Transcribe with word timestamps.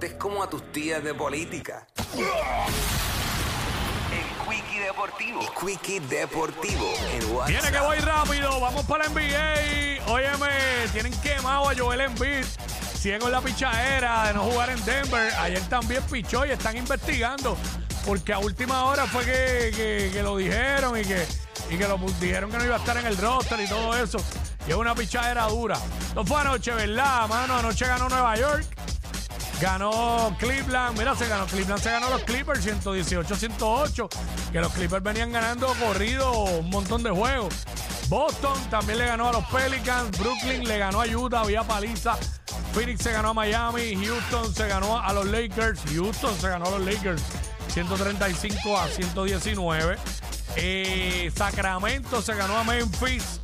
deportes 0.00 0.14
como 0.18 0.42
a 0.42 0.48
tus 0.50 0.72
tías 0.72 1.02
de 1.04 1.12
política. 1.14 1.86
El 4.12 4.48
Quickie 4.48 4.80
Deportivo. 4.80 5.40
El 5.40 5.48
Quickie 5.66 6.00
Deportivo 6.00 6.92
en 7.12 7.30
WhatsApp. 7.32 7.48
Viene 7.48 7.70
que 7.70 7.80
voy 7.80 7.98
rápido, 7.98 8.60
vamos 8.60 8.84
para 8.86 9.04
la 9.04 9.10
NBA. 9.10 10.10
Óyeme, 10.10 10.48
tienen 10.92 11.12
quemado 11.20 11.68
a 11.68 11.74
Joel 11.76 12.00
Embiid. 12.00 12.44
Siguen 12.98 13.20
con 13.20 13.30
la 13.32 13.40
pichadera 13.40 14.26
de 14.28 14.34
no 14.34 14.42
jugar 14.44 14.70
en 14.70 14.84
Denver. 14.84 15.32
Ayer 15.38 15.60
también 15.68 16.02
pichó 16.10 16.44
y 16.46 16.50
están 16.50 16.76
investigando. 16.76 17.56
Porque 18.06 18.32
a 18.32 18.38
última 18.38 18.84
hora 18.84 19.06
fue 19.06 19.24
que, 19.24 19.72
que- 19.76 20.10
que 20.12 20.22
lo 20.22 20.36
dijeron 20.38 20.98
y 20.98 21.02
que, 21.02 21.26
y 21.70 21.76
que 21.76 21.86
lo 21.86 21.98
dijeron 22.18 22.50
que 22.50 22.56
no 22.58 22.64
iba 22.64 22.76
a 22.76 22.78
estar 22.78 22.96
en 22.96 23.06
el 23.06 23.16
roster 23.18 23.60
y 23.60 23.68
todo 23.68 23.94
eso. 23.96 24.18
Y 24.66 24.70
es 24.70 24.76
una 24.76 24.94
pichadera 24.94 25.44
dura. 25.46 25.78
No 26.14 26.24
fue 26.24 26.40
anoche, 26.40 26.72
¿verdad, 26.72 27.28
mano? 27.28 27.56
Anoche 27.58 27.86
ganó 27.86 28.08
Nueva 28.08 28.36
York. 28.36 28.66
Ganó 29.60 30.34
Cleveland, 30.38 30.98
mira, 30.98 31.14
se 31.14 31.28
ganó 31.28 31.44
Cleveland, 31.44 31.82
se 31.82 31.90
ganó 31.90 32.08
los 32.08 32.22
Clippers 32.24 32.64
118-108, 32.66 34.08
que 34.52 34.58
los 34.58 34.72
Clippers 34.72 35.02
venían 35.02 35.32
ganando 35.32 35.66
corrido 35.74 36.32
un 36.32 36.70
montón 36.70 37.02
de 37.02 37.10
juegos. 37.10 37.54
Boston 38.08 38.58
también 38.70 38.98
le 38.98 39.06
ganó 39.06 39.28
a 39.28 39.32
los 39.32 39.44
Pelicans, 39.46 40.18
Brooklyn 40.18 40.66
le 40.66 40.78
ganó 40.78 41.02
a 41.02 41.06
Utah 41.06 41.44
vía 41.44 41.62
paliza, 41.62 42.16
Phoenix 42.72 43.02
se 43.02 43.12
ganó 43.12 43.30
a 43.30 43.34
Miami, 43.34 43.94
Houston 44.02 44.54
se 44.54 44.66
ganó 44.66 44.98
a 44.98 45.12
los 45.12 45.26
Lakers, 45.26 45.80
Houston 45.92 46.34
se 46.40 46.48
ganó 46.48 46.66
a 46.66 46.78
los 46.78 46.80
Lakers 46.80 47.22
135 47.68 48.78
a 48.78 48.88
119, 48.88 49.98
Eh, 50.56 51.30
Sacramento 51.36 52.22
se 52.22 52.34
ganó 52.34 52.56
a 52.56 52.64
Memphis 52.64 53.40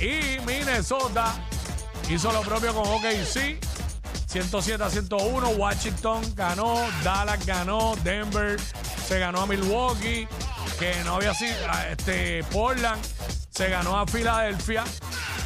y 0.00 0.40
Minnesota 0.46 1.34
hizo 2.08 2.32
lo 2.32 2.40
propio 2.42 2.72
con 2.72 2.86
OKC 2.86 3.58
107 4.28 4.84
a 4.84 4.90
101. 4.90 5.48
Washington 5.50 6.22
ganó. 6.34 6.76
Dallas 7.02 7.44
ganó. 7.46 7.96
Denver 8.04 8.60
se 9.06 9.18
ganó 9.18 9.40
a 9.40 9.46
Milwaukee. 9.46 10.28
Que 10.78 10.94
no 11.04 11.16
había 11.16 11.34
sido. 11.34 11.54
Este, 11.90 12.44
Portland 12.44 13.00
se 13.50 13.68
ganó 13.70 13.98
a 13.98 14.06
Filadelfia. 14.06 14.84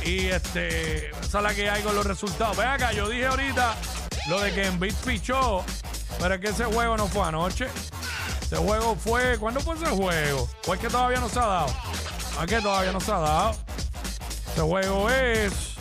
Y 0.05 0.27
este, 0.27 1.11
esa 1.11 1.39
es 1.39 1.45
la 1.45 1.55
que 1.55 1.70
hay 1.70 1.83
con 1.83 1.95
los 1.95 2.05
resultados. 2.05 2.57
Ve 2.57 2.65
acá, 2.65 2.92
yo 2.92 3.09
dije 3.09 3.27
ahorita 3.27 3.75
lo 4.29 4.41
de 4.41 4.53
que 4.53 4.67
Embiid 4.67 4.95
pichó. 5.07 5.64
Pero 6.19 6.35
es 6.35 6.41
que 6.41 6.48
ese 6.48 6.64
juego 6.64 6.97
no 6.97 7.07
fue 7.07 7.27
anoche. 7.27 7.69
Ese 8.42 8.57
juego 8.57 8.97
fue. 8.97 9.39
¿Cuándo 9.39 9.61
fue 9.61 9.77
ese 9.77 9.87
juego? 9.87 10.48
Pues 10.67 10.81
que 10.81 10.89
todavía 10.89 11.20
no 11.20 11.29
se 11.29 11.39
ha 11.39 11.47
dado. 11.47 11.75
¿A 12.39 12.47
que 12.47 12.61
todavía 12.61 12.92
no 12.92 13.01
se 13.01 13.12
ha 13.12 13.19
dado? 13.19 13.57
Ese 14.53 14.61
juego 14.61 15.09
es. 15.09 15.72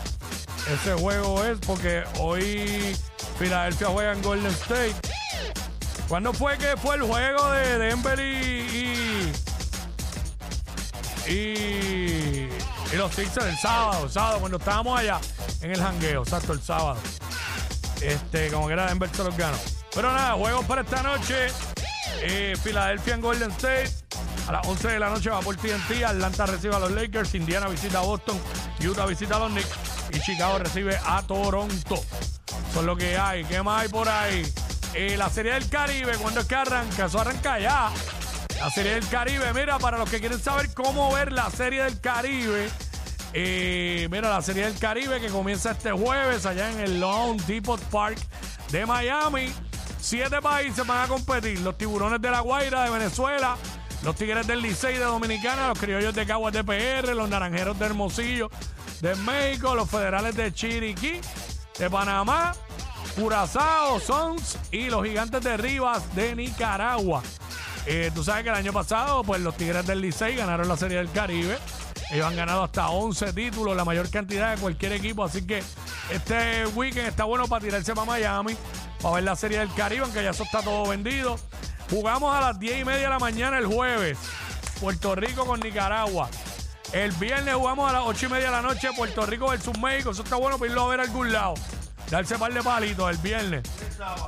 Ese 0.70 0.94
juego 0.94 1.44
es 1.44 1.58
porque 1.60 2.04
hoy 2.20 2.96
Filadelfia 3.40 3.88
juega 3.88 4.14
en 4.14 4.22
Golden 4.22 4.52
State. 4.52 4.96
¿Cuándo 6.08 6.34
fue 6.34 6.58
que 6.58 6.78
fue 6.78 6.96
el 6.96 7.04
juego 7.04 7.52
de 7.52 7.78
Denver 7.78 8.20
y. 8.20 9.32
y, 11.28 11.32
y, 11.32 12.96
los 12.96 13.14
Sixers 13.14 13.46
el 13.46 13.58
sábado? 13.58 14.06
El 14.06 14.12
sábado, 14.12 14.40
cuando 14.40 14.58
estábamos 14.58 15.00
allá 15.00 15.20
en 15.62 15.72
el 15.72 15.82
jangueo, 15.82 16.24
exacto, 16.24 16.54
el 16.54 16.62
sábado. 16.62 16.98
Este, 18.02 18.50
como 18.50 18.68
que 18.68 18.74
era 18.74 18.88
Denver 18.88 19.10
se 19.16 19.24
los 19.24 19.36
ganó. 19.38 19.58
Pero 19.94 20.12
nada, 20.12 20.34
juegos 20.34 20.66
para 20.66 20.82
esta 20.82 21.02
noche. 21.04 21.48
Eh, 22.22 22.56
Filadelfia 22.62 23.16
en 23.16 23.22
Golden 23.22 23.52
State. 23.52 23.92
A 24.48 24.54
las 24.54 24.68
11 24.68 24.88
de 24.88 25.00
la 25.00 25.10
noche 25.10 25.30
va 25.30 25.40
por 25.40 25.56
TNT. 25.56 26.04
Atlanta 26.06 26.46
recibe 26.46 26.76
a 26.76 26.80
los 26.80 26.92
Lakers. 26.92 27.36
Indiana 27.36 27.68
visita 27.68 28.00
a 28.00 28.02
Boston. 28.02 28.40
Utah 28.80 29.06
visita 29.06 29.36
a 29.36 29.40
los 29.40 29.52
Knicks. 29.52 29.91
Y 30.14 30.20
Chicago 30.20 30.60
recibe 30.60 30.98
a 31.06 31.22
Toronto. 31.24 32.04
Es 32.76 32.84
lo 32.84 32.96
que 32.96 33.18
hay. 33.18 33.44
¿Qué 33.46 33.62
más 33.62 33.84
hay 33.84 33.90
por 33.90 34.08
ahí? 34.10 34.44
Eh, 34.94 35.16
la 35.18 35.30
Serie 35.30 35.54
del 35.54 35.70
Caribe, 35.70 36.14
¿cuándo 36.18 36.42
es 36.42 36.46
que 36.48 36.56
arranca? 36.56 37.06
Eso 37.06 37.20
arranca 37.20 37.60
ya. 37.60 37.90
La 38.60 38.70
Serie 38.70 38.94
del 38.96 39.08
Caribe. 39.08 39.54
Mira, 39.54 39.80
para 39.80 39.98
los 39.98 40.10
que 40.10 40.20
quieren 40.20 40.40
saber 40.40 40.74
cómo 40.74 41.12
ver 41.14 41.32
la 41.32 41.50
Serie 41.50 41.84
del 41.84 42.00
Caribe. 42.02 42.70
eh, 43.34 44.08
mira, 44.12 44.30
la 44.30 44.42
Serie 44.42 44.66
del 44.66 44.78
Caribe 44.78 45.22
que 45.22 45.30
comienza 45.30 45.72
este 45.72 45.92
jueves 45.92 46.46
allá 46.46 46.70
en 46.72 46.80
el 46.82 47.00
Lone 47.00 47.42
Depot 47.48 47.80
Park 47.86 48.18
de 48.70 48.86
Miami. 48.86 49.52
Siete 50.00 50.42
países 50.42 50.86
van 50.86 51.06
a 51.06 51.08
competir. 51.08 51.60
Los 51.62 51.78
tiburones 51.78 52.22
de 52.22 52.30
la 52.30 52.42
Guaira 52.42 52.84
de 52.84 52.90
Venezuela, 52.90 53.56
los 54.04 54.16
tigres 54.16 54.46
del 54.48 54.62
Licey 54.62 54.96
de 54.96 55.06
Dominicana, 55.06 55.70
los 55.70 55.80
criollos 55.80 56.14
de 56.14 56.26
Caguas 56.26 56.54
de 56.54 56.64
PR, 56.64 57.16
los 57.16 57.30
naranjeros 57.30 57.80
de 57.80 57.86
Hermosillo 57.86 58.50
de 59.02 59.16
México, 59.16 59.76
los 59.76 59.90
federales 59.90 60.36
de 60.36 60.54
Chiriquí 60.54 61.20
de 61.78 61.90
Panamá, 61.90 62.54
Curazao, 63.16 64.00
Sons 64.00 64.58
y 64.72 64.90
los 64.90 65.04
gigantes 65.04 65.44
de 65.44 65.58
Rivas 65.58 66.16
de 66.16 66.36
Nicaragua. 66.36 67.24
Eh, 67.88 68.12
tú 68.14 68.24
sabes 68.24 68.44
que 68.44 68.50
el 68.50 68.56
año 68.56 68.72
pasado, 68.72 69.24
pues 69.24 69.42
los 69.42 69.58
Tigres 69.58 69.88
del 69.88 70.02
Licey 70.02 70.36
ganaron 70.36 70.68
la 70.68 70.78
Serie 70.78 70.98
del 70.98 71.12
Caribe. 71.12 71.58
Ellos 72.12 72.28
han 72.28 72.36
ganado 72.36 72.64
hasta 72.64 72.90
11 72.90 73.34
títulos, 73.34 73.76
la 73.76 73.86
mayor 73.86 74.10
cantidad 74.12 74.54
de 74.56 74.62
cualquier 74.62 74.94
equipo. 74.94 75.24
Así 75.24 75.42
que 75.42 75.64
este 76.12 76.68
weekend 76.68 77.08
está 77.08 77.24
bueno 77.24 77.48
para 77.48 77.66
tirarse 77.66 77.96
para 77.96 78.06
Miami, 78.06 78.56
para 79.02 79.16
ver 79.16 79.24
la 79.24 79.36
Serie 79.36 79.58
del 79.60 79.74
Caribe, 79.74 80.04
aunque 80.04 80.24
ya 80.24 80.30
eso 80.30 80.44
está 80.44 80.62
todo 80.62 80.88
vendido. 80.88 81.40
Jugamos 81.90 82.36
a 82.36 82.42
las 82.42 82.60
10 82.60 82.82
y 82.82 82.86
media 82.86 83.04
de 83.04 83.10
la 83.10 83.20
mañana 83.20 83.58
el 83.58 83.66
jueves. 83.66 84.20
Puerto 84.80 85.16
Rico 85.16 85.46
con 85.46 85.60
Nicaragua. 85.60 86.30
El 86.94 87.12
viernes 87.14 87.56
jugamos 87.56 87.90
a 87.90 87.94
las 87.94 88.04
8 88.06 88.26
y 88.26 88.30
media 88.30 88.46
de 88.48 88.52
la 88.52 88.62
noche 88.62 88.90
Puerto 88.96 89.26
Rico 89.26 89.48
versus 89.50 89.78
México. 89.80 90.12
Eso 90.12 90.24
está 90.24 90.36
bueno 90.36 90.58
para 90.58 90.70
irlo 90.72 90.84
a 90.84 90.88
ver 90.90 91.00
a 91.00 91.04
algún 91.04 91.32
lado. 91.32 91.54
Darse 92.10 92.38
par 92.38 92.54
de 92.54 92.62
palitos 92.62 93.10
el 93.10 93.18
viernes. 93.18 93.64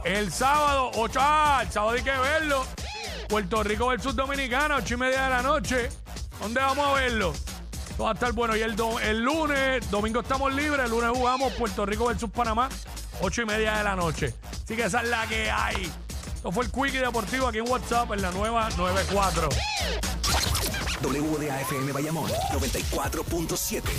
El 0.05 0.31
sábado, 0.31 0.91
8. 0.95 1.19
Ah, 1.21 1.59
el 1.65 1.71
sábado 1.71 1.91
hay 1.97 2.03
que 2.03 2.11
verlo. 2.11 2.65
Puerto 3.27 3.63
Rico 3.63 3.87
versus 3.87 4.15
Dominicana, 4.15 4.77
8 4.77 4.93
y 4.93 4.97
media 4.97 5.23
de 5.23 5.29
la 5.29 5.41
noche. 5.41 5.89
¿Dónde 6.39 6.61
vamos 6.61 6.87
a 6.87 6.93
verlo? 6.93 7.33
Todo 7.97 8.05
va 8.05 8.11
a 8.11 8.13
estar 8.13 8.31
bueno. 8.31 8.55
Y 8.55 8.61
el, 8.61 8.75
do- 8.77 8.99
el 9.01 9.21
lunes, 9.21 9.89
domingo 9.91 10.21
estamos 10.21 10.53
libres. 10.53 10.85
El 10.85 10.91
lunes 10.91 11.09
jugamos 11.13 11.51
Puerto 11.53 11.85
Rico 11.85 12.05
versus 12.05 12.29
Panamá, 12.29 12.69
8 13.21 13.41
y 13.41 13.45
media 13.45 13.77
de 13.77 13.83
la 13.83 13.95
noche. 13.97 14.33
Así 14.63 14.75
que 14.77 14.85
esa 14.85 15.01
es 15.01 15.09
la 15.09 15.27
que 15.27 15.51
hay. 15.51 15.91
Esto 16.33 16.51
fue 16.51 16.63
el 16.65 16.71
Quickie 16.71 16.99
Deportivo 16.99 17.47
aquí 17.47 17.57
en 17.57 17.69
WhatsApp 17.69 18.11
en 18.13 18.21
la 18.21 18.31
nueva 18.31 18.69
94. 18.77 19.49
WDAFM 21.03 21.93
Bayamón 21.93 22.29
94.7. 22.51 23.93